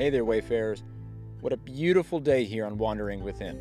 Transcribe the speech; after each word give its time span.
Hey 0.00 0.08
there, 0.08 0.24
Wayfarers. 0.24 0.82
What 1.42 1.52
a 1.52 1.58
beautiful 1.58 2.20
day 2.20 2.44
here 2.44 2.64
on 2.64 2.78
Wandering 2.78 3.22
Within. 3.22 3.58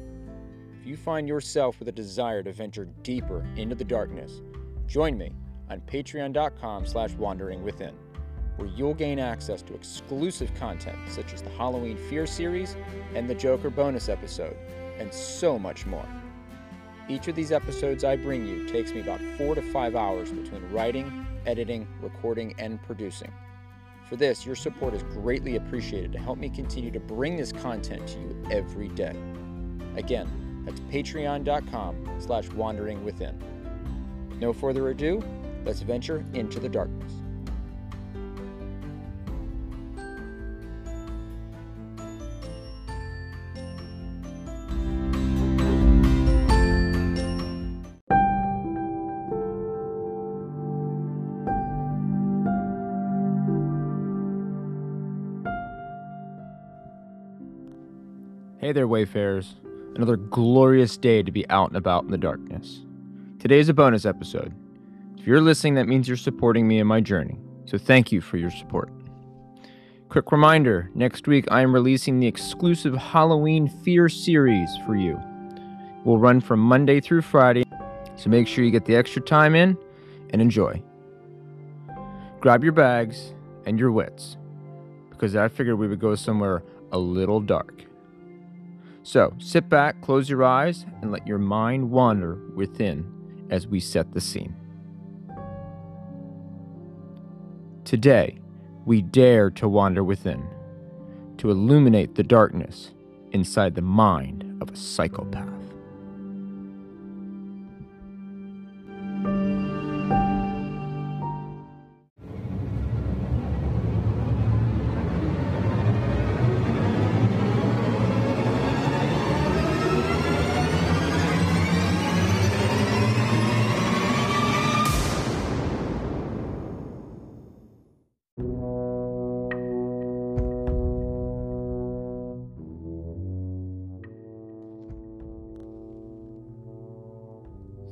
If 0.80 0.88
you 0.88 0.95
find 0.95 1.27
yourself 1.27 1.77
with 1.80 1.89
a 1.89 1.91
desire 1.91 2.41
to 2.43 2.54
venture 2.54 2.88
deeper 3.04 3.45
into 3.57 3.75
the 3.75 3.84
darkness, 3.84 4.41
join 4.88 5.17
me 5.17 5.34
on 5.70 5.81
patreon.com 5.81 6.86
slash 6.86 7.12
wanderingwithin, 7.16 7.91
where 8.55 8.70
you'll 8.70 8.94
gain 8.94 9.20
access 9.20 9.62
to 9.63 9.73
exclusive 9.73 10.55
content 10.55 10.98
such 11.09 11.34
as 11.34 11.41
the 11.41 11.49
Halloween 11.49 11.98
Fear 12.09 12.25
series 12.25 12.77
and 13.16 13.30
the 13.30 13.35
Joker 13.35 13.70
bonus 13.70 14.08
episode, 14.08 14.55
and 14.98 15.13
so 15.13 15.59
much 15.59 15.85
more. 15.85 16.08
Each 17.09 17.27
of 17.27 17.35
these 17.35 17.52
episodes 17.52 18.05
I 18.05 18.16
bring 18.16 18.48
you 18.48 18.66
takes 18.66 18.94
me 18.94 19.02
about 19.02 19.20
four 19.38 19.55
to 19.55 19.62
five 19.73 19.94
hours 19.94 20.31
between 20.31 20.71
writing, 20.71 21.27
editing, 21.45 21.85
recording, 22.02 22.55
and 22.58 22.81
producing. 22.84 23.34
For 24.09 24.16
this, 24.16 24.44
your 24.44 24.55
support 24.55 24.95
is 24.95 25.04
greatly 25.04 25.55
appreciated 25.55 26.12
to 26.13 26.20
help 26.20 26.40
me 26.40 26.50
continue 26.50 26.90
to 26.90 27.00
bring 27.00 27.38
this 27.38 27.52
content 27.52 28.08
to 28.08 28.20
you 28.20 28.44
every 28.50 28.88
day. 28.88 29.16
Again, 29.95 30.63
that's 30.66 30.80
patreon.com 30.80 32.17
slash 32.20 32.50
wandering 32.50 33.05
within. 33.05 33.40
No 34.40 34.52
further 34.52 34.90
ado, 34.90 35.23
let's 35.64 35.81
venture 35.81 36.26
into 36.34 36.59
the 36.59 36.70
darkness. 36.70 37.14
Hey 58.59 58.73
there, 58.73 58.89
Wayfarers. 58.89 59.55
Another 59.95 60.17
glorious 60.17 60.97
day 60.97 61.23
to 61.23 61.31
be 61.31 61.49
out 61.49 61.69
and 61.69 61.77
about 61.77 62.03
in 62.03 62.11
the 62.11 62.17
darkness. 62.17 62.81
Today 63.39 63.57
is 63.57 63.69
a 63.69 63.73
bonus 63.73 64.05
episode. 64.05 64.53
If 65.17 65.25
you're 65.25 65.39
listening, 65.39 65.75
that 65.75 65.88
means 65.88 66.09
you're 66.09 66.17
supporting 66.17 66.67
me 66.67 66.80
in 66.80 66.85
my 66.85 66.99
journey. 66.99 67.39
So 67.63 67.77
thank 67.77 68.11
you 68.11 68.19
for 68.19 68.35
your 68.35 68.52
support. 68.52 68.91
Quick 70.09 70.33
reminder 70.33 70.91
next 70.93 71.25
week 71.25 71.45
I 71.49 71.61
am 71.61 71.73
releasing 71.73 72.19
the 72.19 72.27
exclusive 72.27 72.95
Halloween 72.95 73.69
Fear 73.69 74.09
series 74.09 74.69
for 74.85 74.97
you. 74.97 75.17
We'll 76.03 76.17
run 76.17 76.41
from 76.41 76.59
Monday 76.59 76.99
through 76.99 77.21
Friday, 77.21 77.63
so 78.17 78.30
make 78.30 78.45
sure 78.45 78.65
you 78.65 78.71
get 78.71 78.83
the 78.83 78.97
extra 78.97 79.21
time 79.21 79.55
in 79.55 79.77
and 80.31 80.41
enjoy. 80.41 80.83
Grab 82.41 82.65
your 82.65 82.73
bags 82.73 83.31
and 83.65 83.80
your 83.80 83.93
wits, 83.93 84.35
because 85.11 85.33
I 85.37 85.47
figured 85.47 85.80
we 85.80 85.87
would 85.87 86.02
go 86.02 86.15
somewhere 86.15 86.61
a 86.91 86.99
little 86.99 87.39
dark. 87.39 87.85
So 89.11 89.33
sit 89.39 89.69
back, 89.69 90.03
close 90.03 90.29
your 90.29 90.43
eyes, 90.43 90.85
and 91.02 91.11
let 91.11 91.25
your 91.25 91.39
mind 91.39 91.89
wander 91.89 92.35
within 92.53 93.11
as 93.49 93.65
we 93.65 93.79
set 93.79 94.13
the 94.13 94.21
scene. 94.21 94.55
Today, 97.85 98.37
we 98.85 99.02
dare 99.02 99.49
to 99.49 99.67
wander 99.67 100.03
within, 100.03 100.47
to 101.39 101.49
illuminate 101.49 102.13
the 102.13 102.21
darkness 102.21 102.91
inside 103.31 103.73
the 103.73 103.81
mind 103.81 104.59
of 104.61 104.69
a 104.69 104.75
psychopath. 104.75 105.58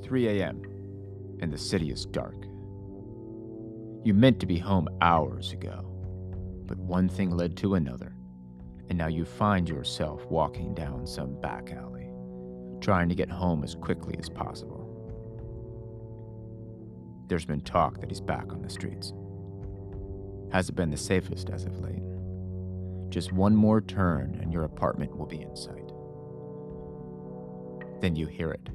Three 0.07 0.27
a.m. 0.39 0.61
and 1.41 1.51
the 1.51 1.57
city 1.57 1.91
is 1.91 2.05
dark. 2.05 2.45
You 4.05 4.13
meant 4.13 4.39
to 4.39 4.45
be 4.45 4.57
home 4.57 4.87
hours 5.01 5.51
ago, 5.51 5.83
but 6.65 6.77
one 6.77 7.09
thing 7.09 7.31
led 7.31 7.57
to 7.57 7.75
another, 7.75 8.15
and 8.87 8.97
now 8.97 9.07
you 9.07 9.25
find 9.25 9.67
yourself 9.67 10.25
walking 10.27 10.73
down 10.73 11.05
some 11.05 11.41
back 11.41 11.73
alley, 11.73 12.09
trying 12.79 13.09
to 13.09 13.15
get 13.15 13.29
home 13.29 13.65
as 13.65 13.75
quickly 13.75 14.15
as 14.17 14.29
possible. 14.29 14.85
There's 17.27 17.45
been 17.45 17.59
talk 17.59 17.99
that 17.99 18.09
he's 18.09 18.21
back 18.21 18.53
on 18.53 18.61
the 18.61 18.69
streets. 18.69 19.11
Hasn't 20.53 20.77
been 20.77 20.89
the 20.89 20.95
safest 20.95 21.49
as 21.49 21.65
of 21.65 21.81
late. 21.81 22.01
Just 23.09 23.33
one 23.33 23.57
more 23.57 23.81
turn 23.81 24.39
and 24.41 24.53
your 24.53 24.63
apartment 24.63 25.17
will 25.17 25.25
be 25.25 25.41
in 25.41 25.53
sight. 25.53 25.91
Then 27.99 28.15
you 28.15 28.27
hear 28.27 28.51
it. 28.51 28.69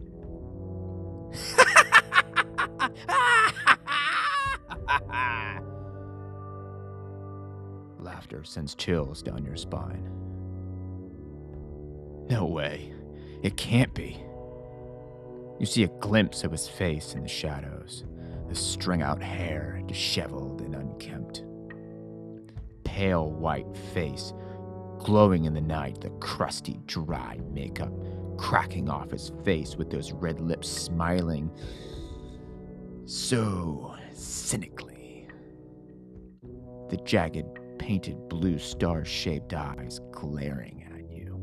Laughter 7.99 8.45
sends 8.45 8.75
chills 8.75 9.23
down 9.23 9.45
your 9.45 9.57
spine. 9.57 10.09
No 12.29 12.47
way. 12.47 12.93
It 13.43 13.57
can't 13.57 13.95
be. 13.95 14.23
You 15.59 15.67
see 15.67 15.85
a 15.85 15.89
glimpse 16.01 16.45
of 16.45 16.53
his 16.53 16.69
face 16.69 17.15
in 17.15 17.23
the 17.23 17.29
shadows, 17.29 18.05
the 18.49 18.55
string 18.55 19.03
out 19.03 19.23
hair 19.23 19.81
disheveled 19.87 20.61
and 20.61 20.75
unkempt. 20.75 21.45
Pale 22.85 23.31
white 23.33 23.77
face, 23.95 24.33
glowing 24.99 25.45
in 25.45 25.55
the 25.55 25.61
night, 25.61 26.01
the 26.01 26.11
crusty, 26.21 26.79
dry 26.87 27.39
makeup 27.53 27.93
cracking 28.37 28.89
off 28.89 29.11
his 29.11 29.33
face 29.45 29.77
with 29.77 29.91
those 29.91 30.13
red 30.13 30.41
lips 30.41 30.69
smiling 30.69 31.51
so 33.05 33.95
cynically. 34.13 35.29
The 36.91 36.97
jagged, 36.99 37.59
painted 37.79 38.29
blue 38.29 38.59
star 38.59 39.05
shaped 39.05 39.55
eyes 39.55 40.01
glaring 40.13 40.87
at 40.95 41.11
you, 41.11 41.43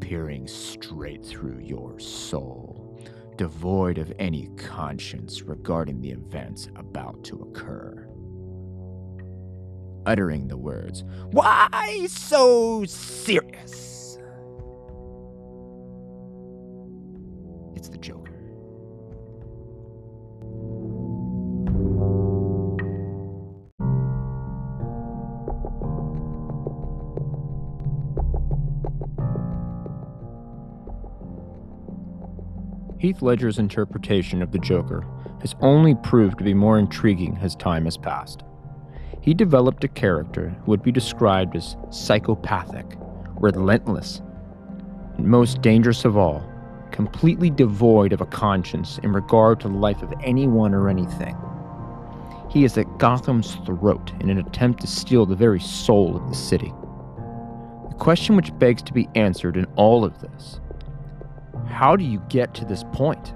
peering 0.00 0.46
straight 0.46 1.24
through 1.24 1.60
your 1.60 1.98
soul, 1.98 3.00
devoid 3.36 3.98
of 3.98 4.12
any 4.18 4.48
conscience 4.56 5.42
regarding 5.42 6.00
the 6.00 6.10
events 6.10 6.68
about 6.76 7.24
to 7.24 7.36
occur. 7.40 8.06
Uttering 10.06 10.48
the 10.48 10.56
words, 10.56 11.04
Why 11.30 12.06
so 12.08 12.84
serious? 12.84 13.97
It's 17.78 17.88
the 17.88 17.98
Joker. 17.98 18.32
Heath 32.98 33.22
Ledger's 33.22 33.60
interpretation 33.60 34.42
of 34.42 34.50
the 34.50 34.58
Joker 34.58 35.06
has 35.40 35.54
only 35.60 35.94
proved 35.94 36.38
to 36.38 36.44
be 36.44 36.54
more 36.54 36.80
intriguing 36.80 37.38
as 37.40 37.54
time 37.54 37.84
has 37.84 37.96
passed. 37.96 38.42
He 39.20 39.34
developed 39.34 39.84
a 39.84 39.88
character 39.88 40.48
who 40.48 40.72
would 40.72 40.82
be 40.82 40.90
described 40.90 41.54
as 41.54 41.76
psychopathic, 41.90 42.96
relentless, 43.36 44.20
and 45.16 45.28
most 45.28 45.62
dangerous 45.62 46.04
of 46.04 46.16
all, 46.16 46.42
completely 46.98 47.48
devoid 47.48 48.12
of 48.12 48.20
a 48.20 48.26
conscience 48.26 48.98
in 49.04 49.12
regard 49.12 49.60
to 49.60 49.68
the 49.68 49.74
life 49.74 50.02
of 50.02 50.12
anyone 50.20 50.74
or 50.74 50.88
anything. 50.88 51.36
He 52.50 52.64
is 52.64 52.76
at 52.76 52.98
Gotham's 52.98 53.54
throat 53.64 54.12
in 54.18 54.30
an 54.30 54.38
attempt 54.38 54.80
to 54.80 54.88
steal 54.88 55.24
the 55.24 55.36
very 55.36 55.60
soul 55.60 56.16
of 56.16 56.28
the 56.28 56.34
city. 56.34 56.72
The 57.88 57.94
question 58.00 58.34
which 58.34 58.58
begs 58.58 58.82
to 58.82 58.92
be 58.92 59.08
answered 59.14 59.56
in 59.56 59.66
all 59.76 60.04
of 60.04 60.20
this 60.20 60.58
how 61.68 61.94
do 61.94 62.02
you 62.02 62.20
get 62.28 62.52
to 62.54 62.64
this 62.64 62.82
point? 62.92 63.32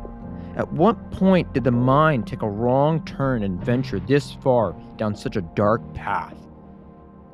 At 0.56 0.72
what 0.72 1.12
point 1.12 1.52
did 1.52 1.62
the 1.62 1.70
mind 1.70 2.26
take 2.26 2.42
a 2.42 2.48
wrong 2.48 3.04
turn 3.04 3.44
and 3.44 3.64
venture 3.64 4.00
this 4.00 4.32
far 4.32 4.74
down 4.96 5.14
such 5.14 5.36
a 5.36 5.40
dark 5.40 5.80
path 5.94 6.34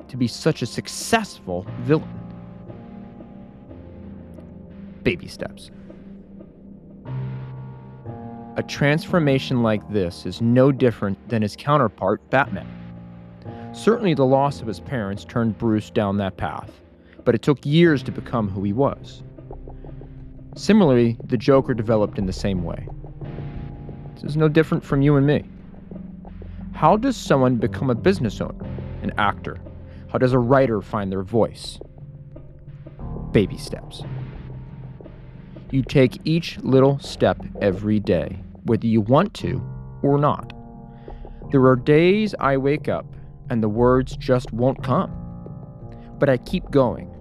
to 0.09 0.15
be 0.15 0.27
such 0.27 0.61
a 0.61 0.67
successful 0.67 1.65
villain? 1.79 2.07
Baby 5.01 5.27
steps. 5.27 5.71
A 8.59 8.63
transformation 8.63 9.63
like 9.63 9.89
this 9.89 10.25
is 10.25 10.41
no 10.41 10.69
different 10.69 11.29
than 11.29 11.41
his 11.41 11.55
counterpart, 11.55 12.29
Batman. 12.29 12.67
Certainly, 13.71 14.15
the 14.15 14.25
loss 14.25 14.59
of 14.59 14.67
his 14.67 14.81
parents 14.81 15.23
turned 15.23 15.57
Bruce 15.57 15.89
down 15.89 16.17
that 16.17 16.35
path, 16.35 16.81
but 17.23 17.33
it 17.33 17.41
took 17.41 17.65
years 17.65 18.03
to 18.03 18.11
become 18.11 18.49
who 18.49 18.61
he 18.63 18.73
was. 18.73 19.23
Similarly, 20.57 21.17
the 21.23 21.37
Joker 21.37 21.73
developed 21.73 22.19
in 22.19 22.25
the 22.25 22.33
same 22.33 22.65
way. 22.65 22.85
This 24.15 24.25
is 24.25 24.35
no 24.35 24.49
different 24.49 24.83
from 24.83 25.01
you 25.01 25.15
and 25.15 25.25
me. 25.25 25.45
How 26.73 26.97
does 26.97 27.15
someone 27.15 27.55
become 27.55 27.89
a 27.89 27.95
business 27.95 28.41
owner, 28.41 28.65
an 29.03 29.13
actor? 29.17 29.57
How 30.11 30.17
does 30.17 30.33
a 30.33 30.37
writer 30.37 30.81
find 30.81 31.09
their 31.09 31.23
voice? 31.23 31.79
Baby 33.31 33.57
steps. 33.57 34.03
You 35.71 35.81
take 35.81 36.19
each 36.25 36.57
little 36.57 36.99
step 36.99 37.41
every 37.61 38.01
day, 38.01 38.43
whether 38.63 38.87
you 38.87 39.01
want 39.01 39.33
to 39.35 39.61
or 40.01 40.17
not. 40.17 40.53
There 41.51 41.65
are 41.65 41.75
days 41.75 42.35
I 42.39 42.57
wake 42.57 42.87
up 42.87 43.05
and 43.49 43.63
the 43.63 43.69
words 43.69 44.15
just 44.15 44.53
won't 44.53 44.83
come. 44.83 45.11
But 46.19 46.29
I 46.29 46.37
keep 46.37 46.69
going. 46.69 47.15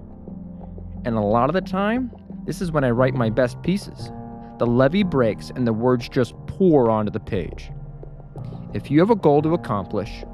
And 1.05 1.17
a 1.17 1.21
lot 1.21 1.49
of 1.49 1.55
the 1.55 1.61
time, 1.61 2.11
this 2.45 2.61
is 2.61 2.73
when 2.73 2.85
I 2.85 2.91
write 2.91 3.15
my 3.15 3.31
best 3.31 3.63
pieces. 3.63 4.11
The 4.59 4.67
levee 4.67 5.05
breaks 5.05 5.51
and 5.51 5.67
the 5.67 5.73
words 5.73 6.09
just 6.09 6.35
pour 6.47 6.91
onto 6.91 7.11
the 7.11 7.21
page. 7.21 7.71
If 8.75 8.91
you 8.91 9.01
have 9.01 9.11
a 9.11 9.17
goal 9.17 9.41
to 9.43 9.55
accomplish, 9.55 10.25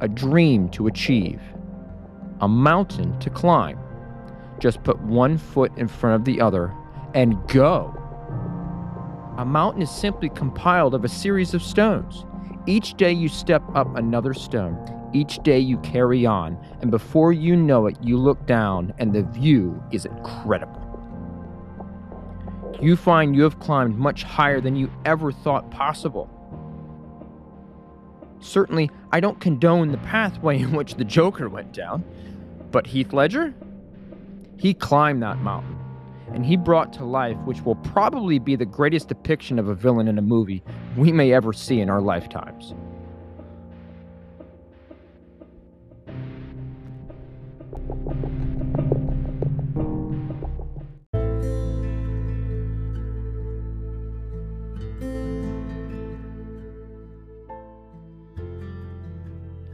a 0.00 0.08
dream 0.08 0.68
to 0.70 0.86
achieve, 0.86 1.40
a 2.40 2.48
mountain 2.48 3.18
to 3.20 3.30
climb, 3.30 3.78
just 4.58 4.82
put 4.84 5.00
one 5.00 5.38
foot 5.38 5.72
in 5.76 5.88
front 5.88 6.16
of 6.16 6.24
the 6.24 6.40
other 6.40 6.72
and 7.14 7.36
go. 7.48 8.01
A 9.38 9.44
mountain 9.44 9.82
is 9.82 9.90
simply 9.90 10.28
compiled 10.28 10.94
of 10.94 11.04
a 11.04 11.08
series 11.08 11.54
of 11.54 11.62
stones. 11.62 12.26
Each 12.66 12.94
day 12.94 13.12
you 13.12 13.28
step 13.28 13.62
up 13.74 13.96
another 13.96 14.34
stone. 14.34 14.76
Each 15.14 15.38
day 15.42 15.58
you 15.58 15.78
carry 15.78 16.26
on, 16.26 16.58
and 16.80 16.90
before 16.90 17.32
you 17.32 17.56
know 17.56 17.86
it, 17.86 17.96
you 18.02 18.16
look 18.18 18.46
down, 18.46 18.94
and 18.98 19.12
the 19.12 19.22
view 19.22 19.82
is 19.90 20.04
incredible. 20.04 20.80
You 22.80 22.96
find 22.96 23.34
you 23.34 23.42
have 23.42 23.58
climbed 23.58 23.96
much 23.96 24.22
higher 24.22 24.60
than 24.60 24.76
you 24.76 24.90
ever 25.04 25.32
thought 25.32 25.70
possible. 25.70 26.28
Certainly, 28.40 28.90
I 29.12 29.20
don't 29.20 29.40
condone 29.40 29.92
the 29.92 29.98
pathway 29.98 30.58
in 30.62 30.72
which 30.72 30.94
the 30.96 31.04
Joker 31.04 31.48
went 31.48 31.72
down, 31.72 32.04
but 32.70 32.86
Heath 32.86 33.12
Ledger? 33.12 33.54
He 34.56 34.74
climbed 34.74 35.22
that 35.22 35.38
mountain, 35.38 35.78
and 36.34 36.46
he 36.46 36.56
brought 36.56 36.92
to 36.94 37.04
life 37.04 37.36
which 37.44 37.60
will 37.62 37.76
probably 37.76 38.38
be 38.38 38.56
the 38.56 38.64
greatest 38.64 39.08
depiction 39.08 39.58
of 39.58 39.68
a 39.68 39.74
villain 39.74 40.08
in 40.08 40.18
a 40.18 40.22
movie 40.22 40.62
we 40.96 41.12
may 41.12 41.32
ever 41.32 41.52
see 41.52 41.80
in 41.80 41.90
our 41.90 42.00
lifetimes. 42.00 42.74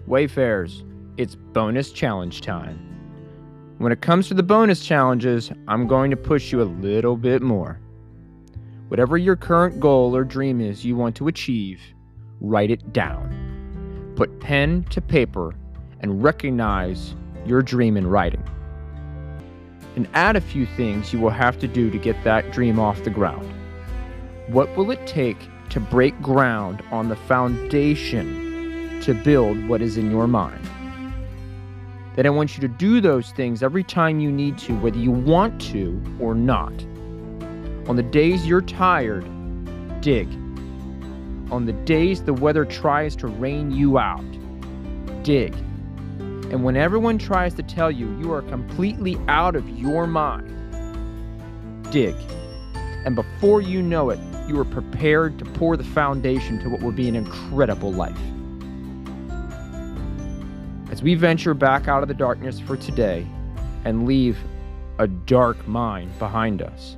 Wayfarers, 0.09 0.85
it's 1.19 1.35
bonus 1.35 1.93
challenge 1.93 2.41
time. 2.41 2.98
When 3.79 3.93
it 3.93 4.01
comes 4.01 4.27
to 4.27 4.35
the 4.35 4.43
bonus 4.43 4.85
challenges, 4.85 5.53
I'm 5.69 5.87
going 5.87 6.11
to 6.11 6.17
push 6.17 6.51
you 6.51 6.61
a 6.61 6.65
little 6.65 7.17
bit 7.17 7.43
more. 7.43 7.81
Whatever 8.89 9.17
your 9.17 9.37
current 9.37 9.79
goal 9.79 10.17
or 10.17 10.25
dream 10.25 10.61
is 10.61 10.85
you 10.85 10.97
want 10.97 11.15
to 11.17 11.29
achieve, 11.29 11.81
write 12.41 12.73
it 12.73 12.93
down. 12.93 14.13
Put 14.17 14.41
pen 14.41 14.83
to 14.91 15.01
paper 15.01 15.55
and 16.01 16.23
recognize 16.23 17.15
your 17.47 17.63
dream 17.63 17.97
in 17.97 18.09
writing. 18.09 18.43
And 19.95 20.09
add 20.13 20.35
a 20.35 20.41
few 20.41 20.67
things 20.67 21.13
you 21.13 21.21
will 21.21 21.31
have 21.31 21.61
to 21.61 21.69
do 21.69 21.89
to 21.89 21.99
get 21.99 22.23
that 22.25 22.51
dream 22.51 22.81
off 22.81 23.05
the 23.05 23.11
ground. 23.11 23.49
What 24.49 24.77
will 24.77 24.91
it 24.91 25.07
take 25.07 25.39
to 25.71 25.79
break 25.79 26.21
ground 26.21 26.83
on 26.91 27.09
the 27.09 27.17
foundation 27.17 29.01
to 29.03 29.15
build 29.15 29.69
what 29.69 29.83
is 29.83 29.97
in 29.97 30.11
your 30.11 30.27
mind. 30.27 30.69
That 32.19 32.27
I 32.27 32.31
want 32.31 32.57
you 32.57 32.61
to 32.63 32.67
do 32.69 33.01
those 33.01 33.31
things 33.31 33.63
every 33.63 33.85
time 33.85 34.19
you 34.19 34.33
need 34.33 34.59
to, 34.59 34.73
whether 34.81 34.99
you 34.99 35.13
want 35.13 35.61
to 35.71 36.03
or 36.19 36.35
not. 36.35 36.73
On 37.89 37.95
the 37.95 38.03
days 38.03 38.45
you're 38.45 38.61
tired, 38.61 39.23
dig. 40.01 40.27
On 41.53 41.65
the 41.65 41.75
days 41.85 42.25
the 42.25 42.33
weather 42.33 42.65
tries 42.65 43.15
to 43.15 43.29
rain 43.29 43.71
you 43.71 44.01
out, 44.01 44.25
dig. 45.23 45.55
And 46.51 46.65
when 46.65 46.77
everyone 46.77 47.19
tries 47.19 47.55
to 47.55 47.63
tell 47.63 47.89
you 47.89 48.11
you 48.19 48.33
are 48.33 48.43
completely 48.43 49.17
out 49.29 49.55
of 49.55 49.69
your 49.79 50.09
mind, 50.09 50.51
dig. 51.93 52.17
And 53.05 53.15
before 53.15 53.61
you 53.61 53.81
know 53.81 54.11
it, 54.11 54.19
you 54.49 54.59
are 54.59 54.65
prepared 54.65 55.39
to 55.39 55.45
pour 55.45 55.77
the 55.77 55.85
foundation 55.85 56.59
to 56.65 56.69
what 56.69 56.83
will 56.83 56.91
be 56.91 57.09
an 57.09 57.15
incredible 57.15 57.93
life. 57.93 58.19
As 60.99 61.03
we 61.05 61.15
venture 61.15 61.55
back 61.55 61.87
out 61.87 62.03
of 62.03 62.09
the 62.09 62.15
darkness 62.15 62.59
for 62.59 62.77
today 62.77 63.25
and 63.85 64.05
leave 64.05 64.37
a 64.99 65.07
dark 65.07 65.69
mind 65.69 66.19
behind 66.19 66.61
us, 66.61 66.97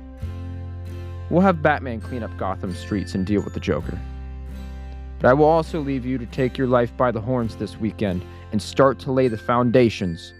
we'll 1.29 1.43
have 1.43 1.61
Batman 1.61 2.01
clean 2.01 2.23
up 2.23 2.35
Gotham 2.35 2.73
streets 2.73 3.13
and 3.13 3.27
deal 3.27 3.43
with 3.43 3.53
the 3.53 3.59
Joker. 3.59 3.99
But 5.19 5.29
I 5.29 5.33
will 5.33 5.45
also 5.45 5.81
leave 5.81 6.03
you 6.03 6.17
to 6.17 6.25
take 6.25 6.57
your 6.57 6.65
life 6.65 6.97
by 6.97 7.11
the 7.11 7.21
horns 7.21 7.57
this 7.57 7.77
weekend 7.77 8.25
and 8.51 8.59
start 8.59 8.97
to 9.01 9.11
lay 9.11 9.27
the 9.27 9.37
foundations 9.37 10.33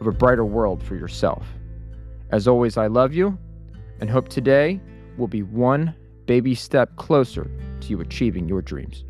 of 0.00 0.06
a 0.06 0.12
brighter 0.12 0.44
world 0.44 0.82
for 0.82 0.94
yourself. 0.94 1.46
As 2.28 2.46
always, 2.46 2.76
I 2.76 2.88
love 2.88 3.14
you 3.14 3.38
and 4.02 4.10
hope 4.10 4.28
today 4.28 4.82
will 5.16 5.28
be 5.28 5.42
one 5.42 5.94
baby 6.26 6.54
step 6.54 6.94
closer 6.96 7.50
to 7.80 7.88
you 7.88 8.02
achieving 8.02 8.50
your 8.50 8.60
dreams. 8.60 9.04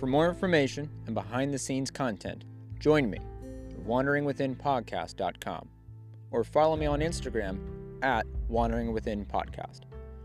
For 0.00 0.06
more 0.06 0.30
information 0.30 0.88
and 1.04 1.14
behind 1.14 1.52
the 1.52 1.58
scenes 1.58 1.90
content, 1.90 2.46
join 2.78 3.10
me 3.10 3.18
at 3.68 3.86
wanderingwithinpodcast.com 3.86 5.68
or 6.30 6.42
follow 6.42 6.74
me 6.74 6.86
on 6.86 7.00
Instagram 7.00 7.58
at 8.02 8.24
wanderingwithinpodcast. 8.50 9.80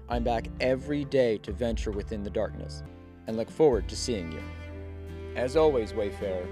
I'm 0.07 0.23
back 0.23 0.47
every 0.61 1.03
day 1.03 1.39
to 1.39 1.51
venture 1.51 1.91
within 1.91 2.23
the 2.23 2.29
darkness 2.29 2.83
and 3.27 3.35
look 3.35 3.51
forward 3.51 3.89
to 3.89 3.97
seeing 3.97 4.31
you. 4.31 4.41
As 5.35 5.57
always, 5.57 5.93
Wayfarer, 5.93 6.47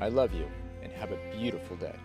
I 0.00 0.08
love 0.08 0.32
you 0.32 0.48
and 0.80 0.92
have 0.92 1.10
a 1.10 1.18
beautiful 1.36 1.76
day. 1.76 1.96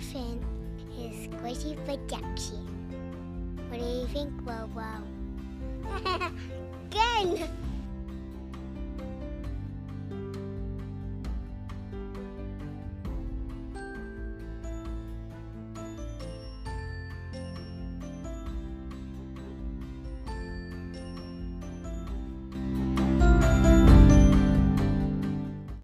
Within 0.00 0.40
is 0.98 1.28
Squishy 1.28 1.76
Production. 1.84 2.64
What 3.68 3.80
do 3.80 3.86
you 3.86 4.06
think, 4.06 4.32
Bobo? 4.46 5.02
Good! 6.90 7.50